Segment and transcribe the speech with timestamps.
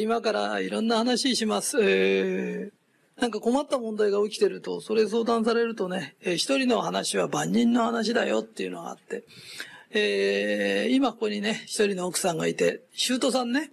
[0.00, 1.78] 今からいろんな話します。
[1.80, 2.82] えー
[3.20, 9.22] なんか困った問題が起きてると、それ相談されるとね、えー、一人の話は万人の話だよっていうのがあって、
[9.92, 13.70] えー、今ここにね、一人の奥さんがいて、シュートさんね、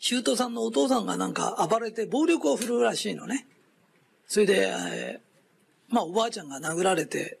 [0.00, 3.46] シュートさんのお父さんがなんか暴れて暴力を振るうらしいのね。
[4.26, 7.38] それで、えー、まあおばあちゃんが殴られて、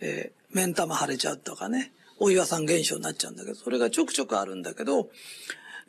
[0.00, 5.08] えー、目ん玉腫れちゃうとかね、お岩さん現象になっちゃうんだけど、それがちょくちょくあるんだけど、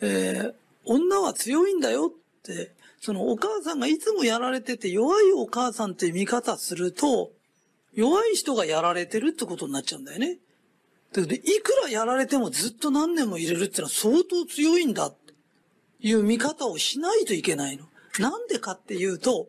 [0.01, 0.53] えー、
[0.85, 7.31] 女は強いんだよって、そのお母さんがいつもやられてて弱いお母さんって見方すると、
[7.93, 10.37] 弱い人がやられてるってことになっちゃうんだよね。
[11.13, 15.33] だけど、いくらやられてもずっと何年も入れるってのは相当強いんだって
[16.01, 17.85] いう見方をしないといけないの。
[18.19, 19.47] なんでかっていうと、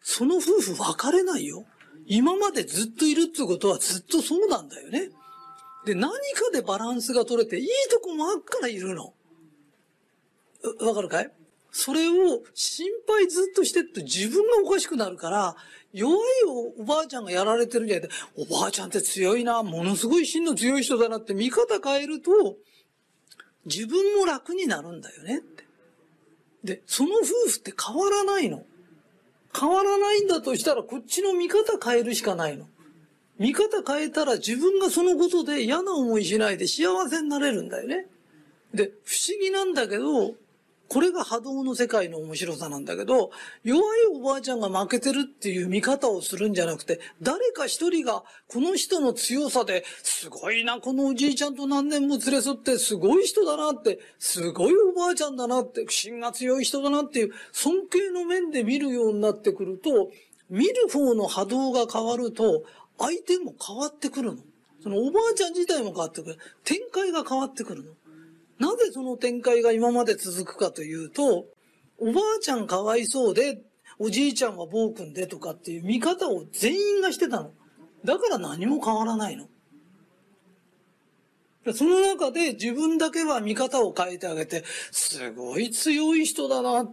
[0.00, 1.64] その夫婦別れないよ。
[2.06, 5.10] 今までずっといるってことはずっとそうなんだよね。
[5.84, 9.14] で、何かでバランスが取れていいとこもあっからいるの。
[10.80, 11.30] わかるかい？
[11.70, 15.56] それを心配ずっとしてって自分がおかしくなるから、
[15.92, 16.18] 弱い
[16.78, 22.56] おばあちゃんがやられてるんじゃなくて、おばあちゃんって強いな、ものすごい芯の強い人だなって見方変えると、
[23.64, 25.64] 自分も楽になるんだよねって。
[26.64, 28.64] で、その夫婦って変わらないの。
[29.58, 32.66] 変わらないんだとしたら、こっちの見方変えるしかないの。
[33.38, 38.06] 見方変えたら自分がそのことで嫌な思いしないで幸せになれるんだよね。
[38.74, 40.34] で、不思議なんだけど、
[40.92, 43.30] これが波動の世界の面白さなんだけど、
[43.64, 43.82] 弱い
[44.14, 60.10] おばあちゃんが負けてるっていう見方をするんじゃなくて、誰か一人がこの人の強さで、すごいな、このおじいちゃんと何年も連れ添ってすごい人だなって、すごいおばあちゃんだなって、芯が強い人だなっていう尊敬の面で見るようになってくると、
[60.50, 62.64] 見る方の波動が変わると、
[62.98, 64.42] 相手も変わってくるの。
[64.82, 66.38] そのおばあちゃん自体も変わってくる。
[66.64, 67.92] 展開が変わってくるの。
[68.62, 71.46] なぜその展開が今まで続くかというと、
[71.98, 73.60] おばあちゃんかわいそうで、
[73.98, 77.50] おじいちゃんは暴君でとかっていう見方を全員がしてたの。
[78.04, 79.48] だから何も変わらないの。
[81.74, 86.88] その中で自分だけは見方を変えてあげて、すごい強い人だな。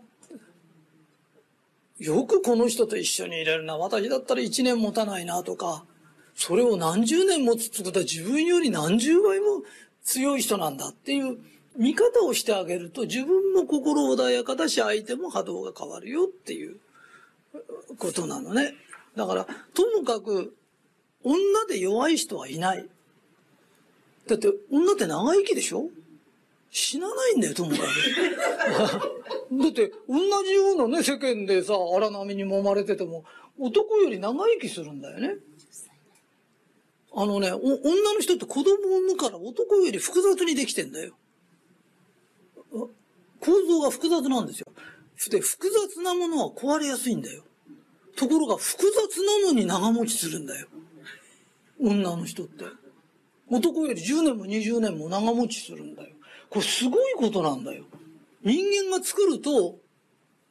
[2.00, 3.78] よくこの人と一緒にいれるな。
[3.78, 5.86] 私だったら一年持たないなとか、
[6.34, 9.62] それを何十年持つってことは自分より何十倍も
[10.04, 11.38] 強い人なんだっていう
[11.78, 16.78] 見方をしてあげると自分も心穏やかだし相手も波動が変わるよっていう
[17.98, 18.74] ことなのね。
[19.16, 20.54] だから、ともかく
[21.24, 21.36] 女
[21.68, 22.88] で弱い人はいない。
[24.28, 25.90] だって女って長生きでしょ？
[26.72, 27.82] 死なないんだよ、ともかく。
[29.58, 33.26] だって、同じようなね、世間でさ、荒波に揉まれてても、
[33.60, 35.38] 男より長生きするんだよね。
[37.12, 41.16] あのね、女の人って子供を産むから男より複雑にできてんだよ。
[43.40, 44.68] 構造が複雑なんですよ。
[45.30, 47.44] で、複雑なものは壊れやすいんだよ。
[48.16, 50.68] ところが複雑なのに長持ちするんだよ。
[51.82, 52.66] 女の人って。
[53.50, 56.10] 男より10年も20年も長持ちするんだよ。
[56.50, 57.86] これすごいことなんだよ。
[58.44, 59.78] 人間が作ると、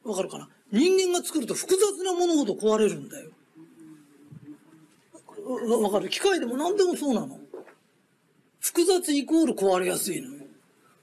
[0.03, 0.49] わかるかな？
[0.71, 3.31] 人間が作ると複雑なものほど壊れるんだよ。
[5.81, 6.09] わかる？
[6.09, 7.39] 機械でも何でもそうなの。
[8.59, 10.38] 複雑イコール壊れやすいのよ。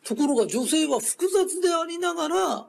[0.07, 2.69] ところが女性は複雑でありながら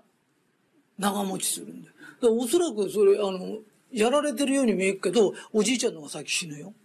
[0.98, 1.94] 長持ちするんだよ。
[2.20, 3.60] だおそらくそれ、あの、
[3.92, 6.74] やられてるように見えるけど、おじいちゃんの方が先死ぬよ。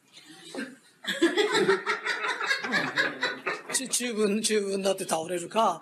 [3.90, 5.80] 中分、中分になって倒れるか、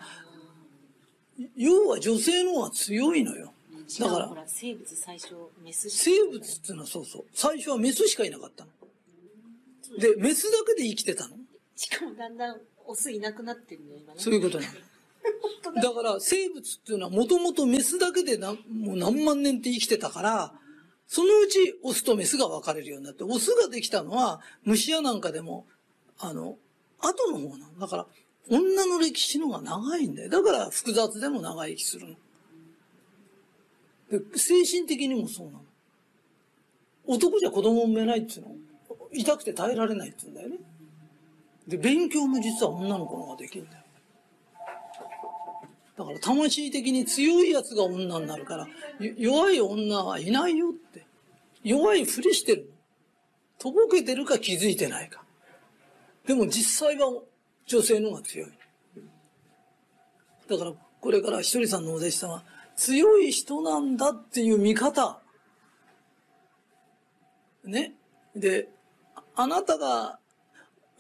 [1.56, 3.53] 要は女性の方が強いのよ。
[3.98, 4.32] だから。
[4.47, 7.25] 生物最初、メス生物っていうのはそうそう。
[7.34, 8.70] 最初はメスしかいなかったの。
[9.98, 11.36] で、メスだけで生きてたの。
[11.75, 12.60] しかもだんだん
[12.91, 14.21] オスいなくなってるね、今ね。
[14.21, 15.83] そういうこと なの。
[15.83, 20.55] だから生物っていうのはもともとメスだけでなもう何万年って生きてたから、
[21.06, 25.67] そのうちオスとメスが分かれるようになって、オスができたのは虫やなんかでも、
[26.19, 26.59] あの、
[26.99, 27.78] 後の方なの。
[27.78, 28.06] だから、
[28.49, 30.31] 女の歴史の方が長いんだよ。
[30.31, 32.15] だから複雑でも長生きするの。
[34.19, 35.60] で精神的にもそうなの。
[37.07, 38.57] 男じゃ子供産めないっていうの。
[39.13, 40.57] 痛くて耐えられないって言うんだよね。
[41.71, 43.84] で、勉強も実は女の子の方ができるんだよ。
[45.97, 48.67] だから魂的に強いやつが女になるから、
[49.17, 51.07] 弱い女はいないよって。
[51.63, 52.72] 弱いふりしてるの。
[53.59, 55.22] とぼけてるか気づいてないか。
[56.27, 57.13] でも実際は
[57.67, 58.51] 女性の方が強い。
[60.49, 62.45] だからこれからひとりさんのお弟子さんは
[62.75, 65.21] 強い人なんだっていう見方。
[67.63, 67.95] ね。
[68.34, 68.69] で、
[69.37, 70.20] あなたが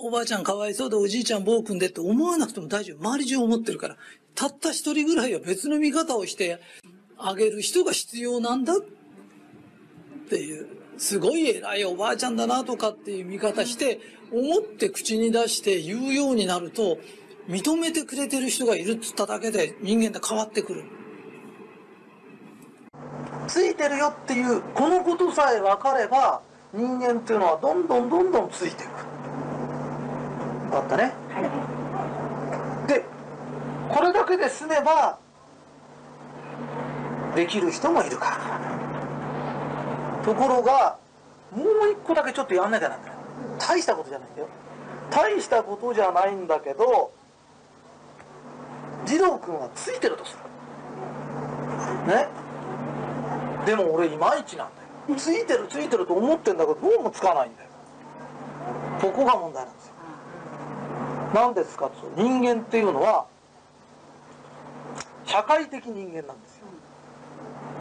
[0.02, 3.06] おばあちゃんかわいそうでおじいちゃん暴君でって思わなくても大丈夫。
[3.06, 3.96] 周り中思ってるから。
[4.34, 6.58] たった一人ぐらいは別の見方をして
[7.18, 8.80] あげる人が必要なんだっ
[10.30, 14.00] ていう、すごい偉いおばあちゃんだなとかっていう見方して、
[14.32, 16.98] 思って口に出して言うようになると、
[17.46, 20.84] 認めてくれてる人がいるっつっただけで人間って変わってくる。
[23.48, 26.40] ついてるよっていうこのことさえ分かれば
[26.72, 29.09] 人間っていうのはどんどんどんどんついていく
[30.70, 31.12] 分かったね、
[32.86, 33.04] で
[33.88, 35.18] これだけで済めば
[37.34, 38.36] できる人もいるから。
[40.22, 40.98] ところが
[41.50, 43.14] もう一個だけちょっとやんなきゃなんだよ
[43.58, 44.48] 大したことじゃないんだよ。
[45.10, 47.12] 大したことじゃないんだけど
[49.06, 50.36] 二郎君はついてるとす
[52.06, 52.14] る。
[52.14, 52.28] ね。
[53.66, 54.82] でも俺いまいちなんだ
[55.12, 55.16] よ。
[55.16, 57.68] ついてるついてると思ってんだけどどうもつかないんだよ。
[59.00, 59.94] ここが問題なんですよ
[61.34, 61.86] 何ですか？
[61.88, 63.26] と人間っていうのは
[65.26, 66.66] 社会的人間なんですよ。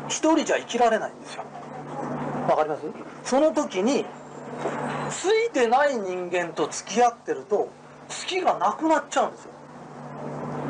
[0.08, 1.44] 一人じゃ生きられないんですよ。
[2.48, 2.82] わかります？
[3.24, 4.06] その時に
[5.10, 7.70] ついてない人間と付き合ってると好
[8.28, 9.52] きがなくなっちゃうんですよ。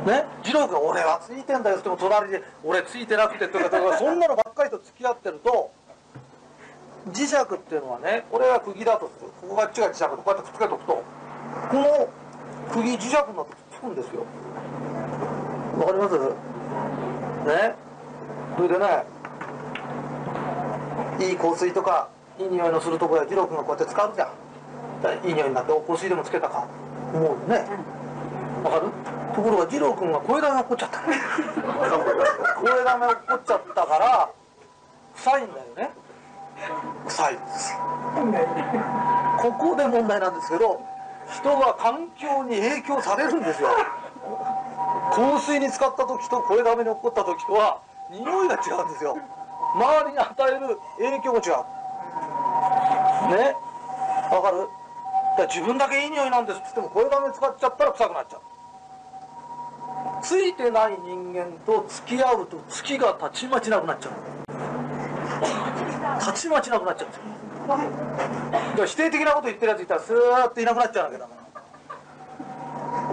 [0.05, 5.71] ね、二郎君が俺はついてんだよって言っても隣で俺ついてなくてとかとか そんなのばっかりと付き合ってると
[7.09, 9.31] 磁石っていうのはねこれが釘だとする。
[9.41, 11.03] ここが違う磁石とこうやってくっつけとくとこ
[11.75, 12.07] の
[12.71, 14.25] 釘磁石になってつくんですよ。
[15.77, 16.17] わかります？
[16.19, 17.75] ね？
[18.57, 18.85] それでね
[21.19, 24.29] いい香水とかいい匂いのするとこや二郎君がこうやって使うじゃん。
[25.27, 26.67] いい匂いになってお香水でもつけたか。
[27.13, 27.65] 思うよね。
[28.63, 28.91] わかる？
[29.33, 30.99] ところが二郎君が声だめ起こっちゃった。
[30.99, 31.07] の
[32.61, 34.29] 声だめ起こっちゃったから
[35.15, 35.89] 臭いんだよね。
[37.07, 37.73] 臭いです。
[39.37, 40.81] ここで問題なんですけど
[41.31, 43.69] 人は環境に影響されるんですよ。
[45.13, 47.81] 香水に使った時と声だめに起こった時とは
[48.11, 49.17] 匂いが違うんですよ。
[49.75, 51.53] 周りに与える影響も違う。
[53.35, 53.55] ね？
[54.31, 54.67] わかる？
[55.37, 58.41] だか自分だけいい匂いなんですっつっても声だめ使っちゃったら臭くなっちゃう。
[60.21, 64.13] ついてない人間と付き合うと月がたちまちなくなっちゃう。
[66.19, 67.23] たちまちなくなっちゃうんですよ。
[67.69, 71.31] だ否定的なこと言ってるやついたらスーッといなくなっちゃうわけだか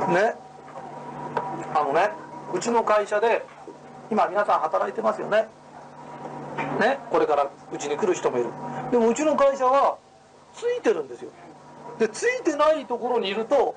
[0.01, 0.35] らね。
[1.75, 2.11] あのね
[2.55, 3.45] うちの会社で
[4.11, 5.49] 今皆さん働いてますよね。
[6.81, 6.99] ね。
[7.11, 8.51] これからうちに来る人もいる。
[8.91, 9.99] でもうちの会社は
[10.55, 11.31] ついてるんですよ。
[11.99, 13.75] でついてないところにいると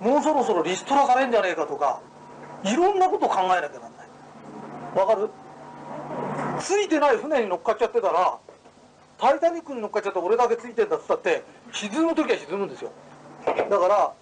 [0.00, 2.00] もうそろそろリストラされんじゃねえかとか
[2.64, 4.98] いろんなこと考えなきゃなんない。
[4.98, 5.30] わかる？
[6.60, 8.38] ついてない船に乗っかっちゃってたら
[9.22, 12.90] 「タイタニック」に乗っかっちゃって俺だけついてんだっつったって沈む時は沈むんですよ。
[13.46, 14.12] だから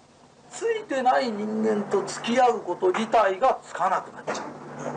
[0.51, 4.45] ついてない人間と付き合うこと自体がつかなくなっちゃう。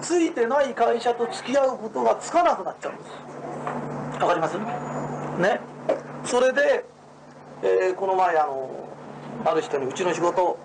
[0.02, 4.22] ついてない会社と付き合うことがつかなくなっちゃうんです。
[4.22, 4.58] わかります？
[4.58, 5.60] ね。
[6.24, 6.84] それで、
[7.62, 8.68] えーこの前あの
[9.46, 10.58] ある人にうちの仕事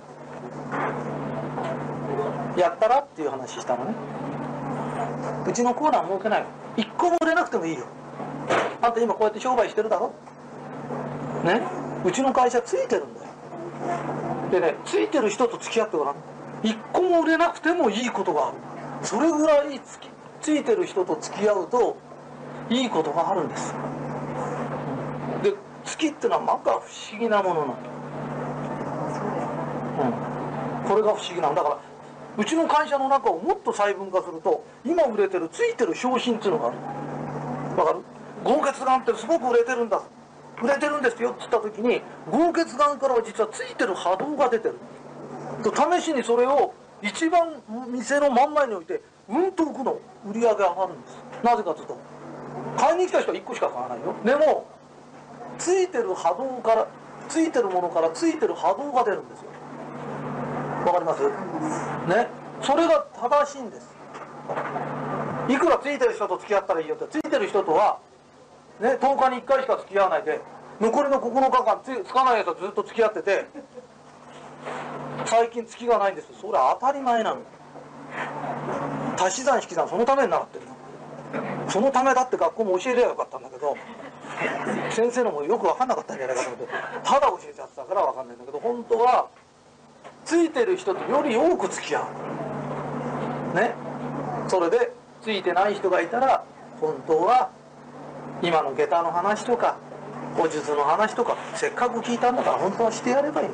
[2.58, 3.94] やったらっていう話したのね。
[5.48, 6.46] うちのコーナー設けない
[6.76, 7.86] 一個も売れなくてもいいよ。
[8.81, 10.13] あんた今こうやって商売してるだろ？
[11.44, 11.62] ね？
[12.06, 13.27] うちの会社ついてるんだよ。
[14.51, 16.16] でねついてる人と付き合ってごらん。
[16.63, 18.57] 一個も売れなくてもいいことがある。
[19.04, 20.10] それぐらいつき
[20.42, 21.98] ついてる人と付き合うと
[22.69, 23.73] いいことがあるんです。
[25.44, 25.54] で
[25.85, 27.76] 月ってのはまか不思議なものなんだ。
[30.04, 31.80] うん、これが不思議なんだから
[32.38, 36.78] うちの会社の中をもっと細分化すると今売れてるついてる商品っていうのがある。
[37.78, 37.99] わかる？
[38.44, 40.02] 豪傑眼ってすごく売れてるんだ
[40.62, 44.76] 売れてるんですよって言った時に豪傑眼からは実はついてる波動が出てる
[45.64, 51.98] と試しにそれを一番店の真ん前に置いてうんと置くの売り上げ上がるんですなぜかというと
[52.78, 54.68] 買いに来た人は1個しか買わないよでも
[55.58, 56.88] ついてる波動から
[57.30, 59.50] ついてるものからついてる波動が出るんですよ。
[60.86, 61.24] わかります。
[62.10, 62.28] ね。
[62.62, 63.96] それが正しいんです。
[65.48, 68.00] いくらついてる人と付き合ったらいいよってついてる人とは、
[68.80, 70.40] ね、10日に1回しか付き合わないで
[70.80, 73.45] 残りの9日間つつかないやつとずっと付き合ってて
[75.26, 76.28] 最近月がないんです。
[76.40, 77.42] それ当たり前なの。
[79.19, 81.69] 足し算引き算そのために習ってるの。
[81.69, 83.76] そのためだって学校も教えりゃよかったんだけど
[84.90, 86.68] 先生のもよく分かんなかったんじゃないかと思って
[87.04, 89.28] ただ教えちゃってたから分かんないんだけど本当は
[90.26, 92.07] ついてる人とより多く付き合
[93.54, 93.76] うね。
[94.48, 96.44] それでついてない人がいたら
[96.81, 97.50] 本当は
[98.42, 99.78] 今の下駄の話とか
[100.36, 103.48] 古術の話とかせっかく聞いたんだから本当はしてやればいい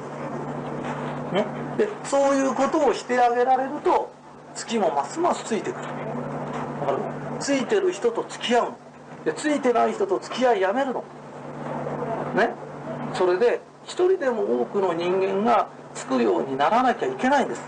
[1.34, 1.46] ね。
[1.78, 4.14] でそういうことをしてあげられると
[4.54, 5.88] 月もますますついてくる。
[6.82, 7.00] わかる
[7.40, 8.78] ついてる人と付き合うの。
[9.26, 11.04] でついてない人と付き合いやめるの。
[12.36, 12.52] ね。
[13.14, 17.62] それで一人でも多くの人間がつくようにならなきゃいけないんです。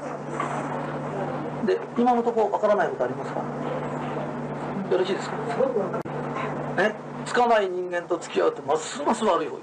[1.66, 3.40] で今のところわからないことありますか？
[4.92, 5.36] よろしいですか？
[6.78, 6.96] ね
[7.28, 9.62] つかない人間と付き合うとますます悪い方わ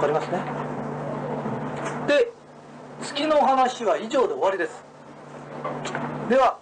[0.00, 0.40] かりますね。
[2.06, 2.32] で
[3.02, 4.82] 月の話は以上で終わりです。
[6.28, 6.58] では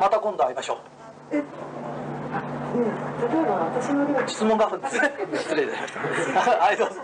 [0.00, 1.34] また今度会いましょう。
[1.34, 1.42] 例え
[3.44, 5.12] ば私の料理質問があるんですね。
[5.34, 5.78] 失礼です。
[6.32, 7.00] はいどうぞ。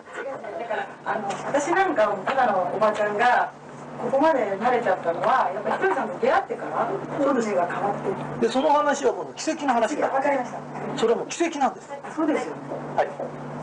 [1.04, 3.52] あの私なんかただのおばちゃんが
[4.00, 6.88] ここまで慣れちゃったのはやっぱりひとりさんと出会ってから
[7.21, 8.47] 運命が変わって。
[8.47, 10.59] でその話は今度奇跡の話わかりました。
[10.97, 11.92] それも奇跡なんです。
[12.16, 12.62] そうですよね。
[12.97, 13.09] はい。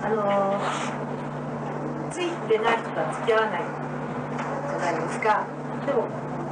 [0.04, 0.62] あの
[2.12, 3.64] ついてない人とは付き合わない
[4.70, 5.46] じゃないですか。
[5.86, 6.08] でも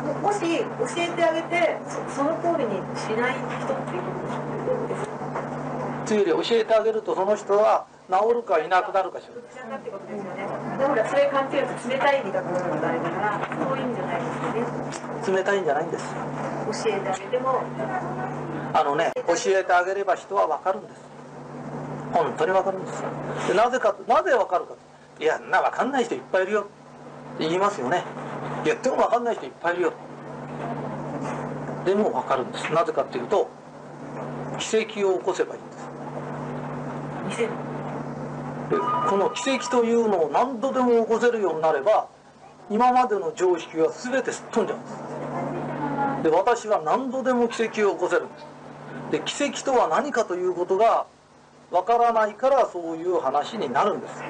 [0.05, 0.45] ももし教
[0.97, 5.15] えてあげてそその通りにしない人っているんですか
[6.05, 9.33] といり教えてあげるとその人は治るかいなくなるかしら。
[9.41, 9.79] ですよね。
[9.81, 14.25] でもそれ勘違いすると冷たい意味だと思うのがあれだからそういう意味じゃないで
[14.93, 15.37] すよね。
[15.37, 16.05] 冷たいんじゃないんです。
[16.85, 17.61] 教えてあげても。
[18.73, 21.01] あのね教えてあげれば人は分かるんです。
[22.13, 23.03] 本当に分かるんです。
[23.47, 24.75] でなぜかとなぜ分かるか。
[25.17, 26.61] といやな分かんない人いっぱいいるよ。
[26.61, 26.63] っ
[27.37, 28.03] て言いますよね。
[28.63, 29.93] 言っても分かんない人いっぱいいるよ。
[31.85, 32.71] でも分かるんです。
[32.71, 33.49] なぜかっていうと
[34.59, 35.65] 奇跡を起こせばいいん
[37.29, 37.64] です
[38.69, 42.07] でこの奇跡というのを何度でも起こせるようになれば
[42.69, 44.93] 今までの常識は全てすっ飛んじゃうんです。
[46.23, 48.25] で私は何度でも奇跡を起こせる。
[48.25, 48.45] んです
[49.11, 51.05] で奇跡とは何かということが
[51.69, 54.23] わからないからそういう話になるんです。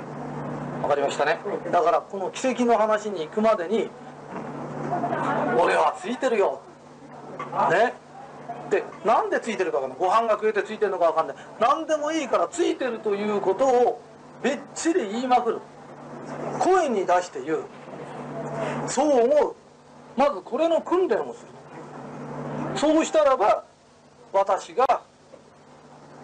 [0.81, 1.39] わかりましたね？
[1.71, 3.89] だからこの奇跡の話に行くまでに
[5.57, 6.61] 俺はついてるよ。
[7.71, 7.93] ね？
[8.69, 9.99] でなんでついてるかわかんない。
[9.99, 11.37] ご飯が食えてついてるのかわかんない。
[11.59, 14.01] 何でもいいからついてるということを
[14.41, 15.59] べっちり言いまくる。
[16.59, 17.63] 声に出して言う。
[18.87, 19.55] そう思う。
[20.17, 21.47] まずこれの訓練をする。
[22.77, 23.63] そうしたらば
[24.33, 25.01] 私が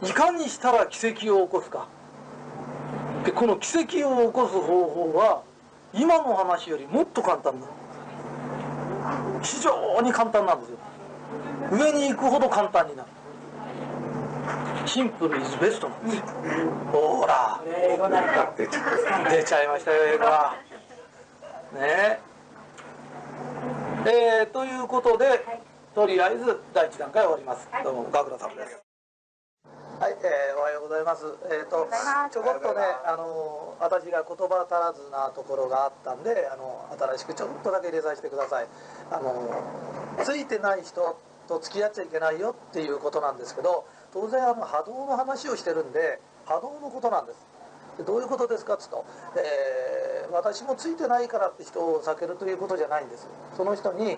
[0.02, 1.88] いかにしたら奇跡を起こすか。
[3.24, 5.44] でこの奇跡を起こす方法は
[5.94, 7.68] 今の話よりもっと簡単な
[9.42, 10.78] 非常に簡単なんですよ。
[11.72, 13.10] 上に行くほど簡単になる。
[14.86, 16.24] シンプルイズベストなんですよ。
[16.92, 17.60] ほら。
[19.30, 20.56] 出ちゃいましたよ英語は
[21.74, 22.20] ね。
[24.06, 25.46] ええーということで
[25.94, 27.68] とりあえず第一段階終わります。
[27.84, 28.82] どうもガクラさんです。
[30.00, 31.26] はい、えーおはようございます。
[31.52, 31.88] えっ、と、
[32.32, 38.68] ちょこっとね、あの、私が言葉足らずなところがあったんで、あの、新しくちょっとだけ入れさせてください。
[39.12, 39.64] あの、
[40.24, 47.46] ついてない人と付き合っちゃいけないよっていうことなんですけど、当然あの波動の話をしてるんで、波動のことなんです。
[47.98, 53.28] でどういうことですかっつうと、えー私もついてないからって人を避けるということじゃないんです。
[53.58, 54.18] その人に、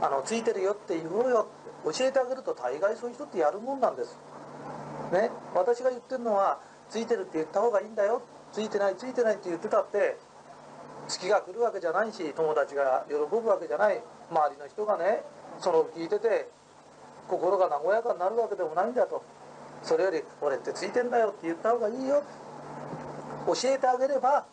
[0.00, 1.48] あの、ついてるよって言おうよ
[1.82, 4.16] って教えてあげると大概そういう人ってやるもんなんです。
[5.12, 8.22] ね、私が言ってるのはついてるって言った方がいいんだよ
[8.52, 10.16] ついてないついてないって言ってたって
[11.08, 15.22] 月が来るわけじゃないし友達が喜ぶわけじゃない周りの人がね
[15.58, 16.48] その聞いてて
[17.30, 19.22] 心が和やかになるわけでもないんだと。
[19.82, 22.22] それより俺ってついてんだよって言った方がいいよ。
[23.46, 24.44] 教えてあげれば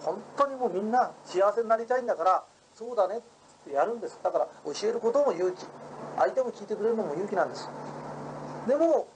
[0.00, 2.44] 本当にもうみんな幸せになりたいんだから
[2.74, 3.20] そうだねっ
[3.64, 4.18] てやるんです。
[4.22, 5.64] だから教えることも勇気。
[6.18, 7.68] 相手も聞いてくれるのも勇気なんです。
[8.66, 9.06] でも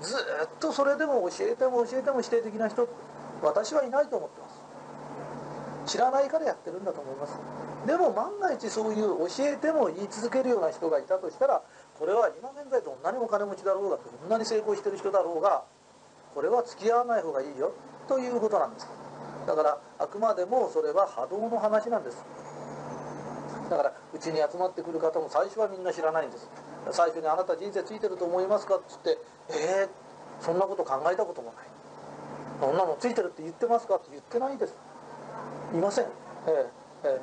[0.00, 0.18] ずっ
[0.60, 2.86] とそれでも教えても教えても否定的な人
[3.42, 4.48] 私はいないと思ってま
[5.86, 5.92] す。
[5.92, 7.38] 知らないからやってるんだと思います。
[7.86, 11.62] でも万が一そういう教えても言い続けるような人がいたとしたら
[11.98, 15.64] これは今現在どんなにお金持ちだろうがどんなに成功してる人だろうが
[16.34, 17.72] これは付き合わない方がいいよ
[18.08, 18.88] ということなんです。
[19.46, 22.24] だからあくまでもそれは波動の話なんです。
[23.70, 26.48] だからうちに集まってくる方も最初はみんな知らないんです。
[26.92, 29.18] 最初に「あなた人生ついてると思いますか?」っつって
[29.50, 31.66] 「えー、そんなこと考えたこともない」
[32.60, 34.74] 「そんなのついてるって言ってますか?」って言ってないです。
[35.72, 36.04] いません。
[36.04, 36.08] え
[36.48, 36.70] え
[37.04, 37.20] え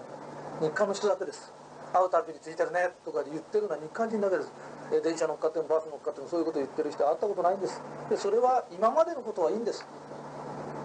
[0.62, 1.54] え日韓の人だけです。
[1.94, 4.52] 会うたびについてるねとか言ってるのは日韓人だけです
[4.92, 7.82] え電車乗っかってもバス乗っかってもそういうこと言ってる人は会ったことないんです。
[8.10, 9.86] でそれは今までのことはいいんです。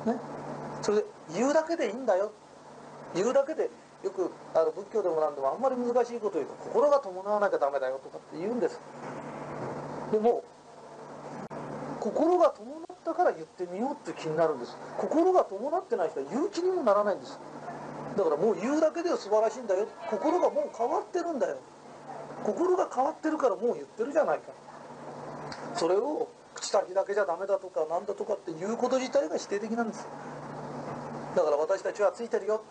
[0.06, 0.16] ね。
[0.82, 2.32] それで言うだけでいいんだよ。
[3.14, 3.70] 言うだけで
[4.04, 8.80] よくあの仏教でもなんでもあんまり難しいこと言うと心が伴わなきゃダメだよとかって言うんです。
[10.12, 10.44] でも
[12.00, 14.76] 心が伴ったから言ってみようって気になるんです。
[14.96, 17.38] 心が伴ってない人は言う気にもならないんです。
[18.18, 19.86] だからもう言うだけでは素晴らしいんだよ。
[20.10, 21.56] 心がもう変わってるんだよ。
[22.42, 24.50] 心が変わってるからもう言ってるじゃないか。
[25.74, 30.06] それを口先だけじゃダメだとかなんだとかっていうこと自体が否定的なんです
[31.36, 32.62] だから私たちはついてるよ。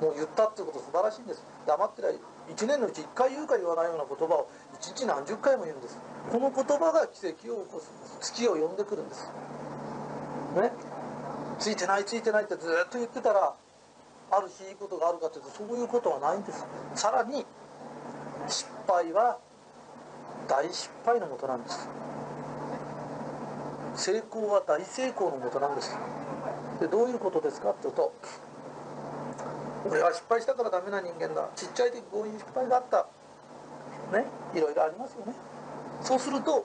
[0.00, 1.46] もう言ったってこと素晴らしいんです。
[1.64, 2.18] 黙ってない。
[2.50, 5.96] 1年のうち1回言うか言わないような言葉を1日何十回も言うんです。
[6.32, 8.32] この言葉が奇跡を起こすんです。
[8.32, 9.30] 月を呼んでくるんです。
[10.56, 10.72] ね。
[11.60, 13.54] ついてないついてないってずっと言ってたら
[14.32, 16.64] ある日いいことがあるかというとそういうことはないんです。
[16.94, 17.44] さらに
[18.48, 19.38] 失敗は
[20.48, 21.86] 大失敗のもとなんです。
[23.94, 25.94] 成功は大成功のもとなんです。
[26.80, 28.12] でどういうことですかっていうと
[29.86, 31.50] 俺は失敗したからダメな人間だ。
[31.54, 33.06] ちっちゃい時こういう失敗があった。
[34.16, 34.24] ね
[34.54, 35.34] いろいろありますよね。
[36.00, 36.64] そうすると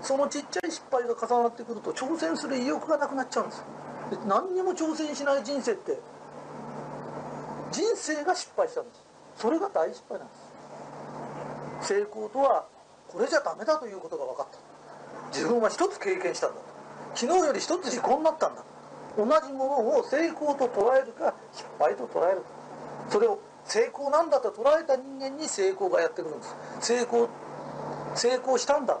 [0.00, 3.64] そのちっちゃい失敗が重なってくると挑戦する意欲がなくなっちゃうんです。
[4.10, 5.98] で何にも挑戦しない人生って
[7.70, 9.02] 人生が失敗したんです。
[9.36, 10.34] それが大失敗なんで
[11.82, 11.94] す。
[11.94, 12.66] 成功とは
[13.08, 14.58] これじゃダメだということが分かった。
[15.32, 16.60] 自分は一つ経験したんだ
[17.14, 18.64] 昨日より一つ時効になったんだ。
[19.16, 22.46] 同じものを成功と捉えるか失敗と捉えるか。
[23.10, 26.54] それを成功なんだと捉えた人間に成功がやってくるんです。
[26.80, 27.28] 成功
[28.14, 28.98] 成功したんだ。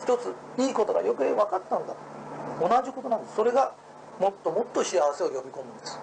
[0.00, 1.94] 一ついいことがよく分かったんだ。
[2.60, 3.36] 同じことなんです。
[3.36, 3.74] それが
[4.18, 5.98] もっともっと幸せを呼び込むんです。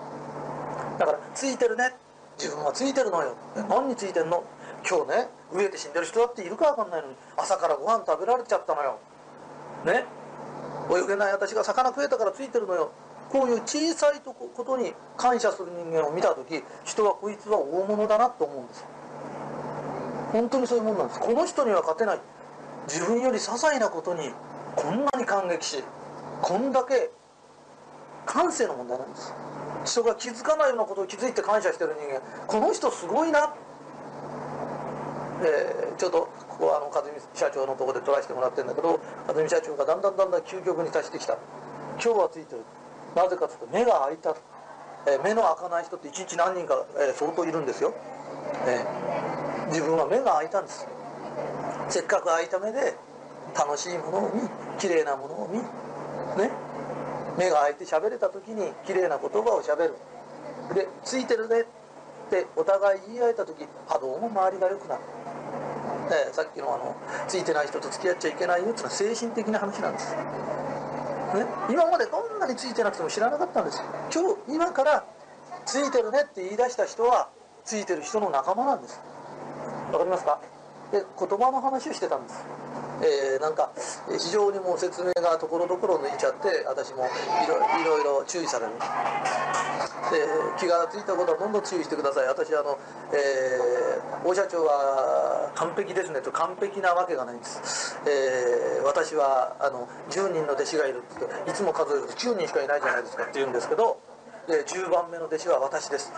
[0.97, 1.93] だからついてるね。
[2.37, 3.35] 自分はついてるのよ。
[3.69, 4.43] 何についてんの？
[4.87, 8.99] 今日ね飢えて死んでる人だっているか分かんないのに朝からご飯食べられちゃったのよ。
[9.85, 10.05] ね？
[10.91, 12.91] 泳げない私が魚食えたからついてるのよ。
[13.29, 18.85] こういう小さいとこことに感謝する人間を見た時人はこいつは大物だなと思うんです
[20.31, 21.19] 本当にそういうもんなんです。
[21.19, 22.19] この人には勝てない。
[22.87, 24.29] 自分より些細なことに
[24.75, 25.83] こんなに感激し
[26.41, 27.09] こんだけ
[28.27, 29.33] 感性の問題なんです
[29.85, 32.21] 人が気づかないようなことを気づいて感謝してる人間。
[32.47, 33.53] この人すごいな。
[35.43, 41.37] えーちょっとここはあの和美社長のとこで撮らせてもらってるんだけど和美社長がだんだんだんだん究極に達してきた。
[42.03, 42.61] 今日はついてる。
[43.15, 44.35] なぜかというと目が開いた、
[45.07, 47.93] えー目の開かない人って一日何人か、えー相当いるんですよ、
[48.67, 50.85] えー自分は目が開いたんです。
[51.89, 52.95] せっかく開いた目で
[53.55, 54.41] 楽しいものを見
[54.77, 55.59] 綺麗なものを見
[56.41, 56.51] ね。
[57.37, 59.95] 目が開いて喋れた時に綺麗な言葉を喋る。
[60.73, 61.65] で「ついてるね」っ
[62.29, 65.01] てお互い言い合えた時波動も周りが良くなる、
[66.11, 66.95] えさっきのあの
[67.27, 70.19] 「ついてない人と付き合っちゃいけないよ」っていうのは精神的な話なんです、ね、
[71.69, 73.81] 今までどんなについてなくても知らなかったんです。
[74.11, 75.03] 今日今から
[75.65, 77.29] 「ついてるね」って言い出した人は
[77.63, 78.99] ついてる人の仲間なんです。
[79.91, 80.39] わかりますか？
[80.91, 82.43] で言葉の話をしてたんです、
[83.01, 83.71] えーなんか
[84.17, 88.71] 非常にもう説明がところどころ抜いちゃって私もいろいろ注意される。
[90.11, 90.21] で
[90.59, 92.27] 気がついたことはどんどん注意してください。
[92.27, 92.77] 私あの、
[93.13, 96.19] えー大社長は完璧ですね。
[96.21, 103.99] と完璧なわけがないんです、えー私はあの10人の弟子がいるっていつも数えると9人しかいないじゃないですかって言うんですけど
[104.47, 106.11] で10番目の弟子は私です、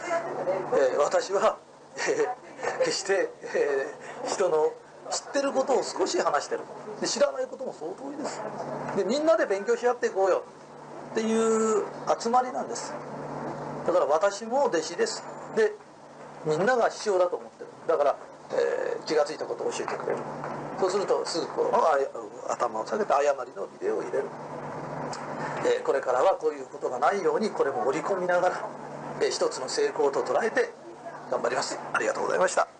[0.73, 1.57] えー私は、
[1.95, 4.71] えー決して、えー人の
[5.09, 6.61] 知ってることを少し話してる。
[7.01, 8.41] で知らないことも相当多いです。
[8.97, 10.43] でみんなで勉強し合っていこうよ。
[11.11, 11.85] っていう
[12.19, 12.93] 集まりなんです。
[13.85, 15.23] だから私も弟子です。
[15.55, 15.73] で
[16.45, 17.67] みんなが師匠だと思ってる。
[17.87, 18.15] だから、
[18.51, 20.17] えー気が付いたことを教えてくれる。
[20.79, 24.25] そうするとすぐこう頭を下げて誤りのビデオを入れる、
[25.65, 28.69] えーこれからはこういうことがないようにこれも織り込みながら、
[29.21, 30.73] えー一つの成功と捉えて
[31.31, 31.79] 頑張ります。
[31.93, 32.76] ありがとうございました。